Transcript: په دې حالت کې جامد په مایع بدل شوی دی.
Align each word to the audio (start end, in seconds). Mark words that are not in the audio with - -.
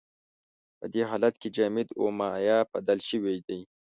په 0.79 0.85
دې 0.93 1.03
حالت 1.09 1.35
کې 1.41 1.49
جامد 1.55 1.87
په 1.97 2.03
مایع 2.19 2.59
بدل 2.73 2.99
شوی 3.09 3.37
دی. 3.47 3.59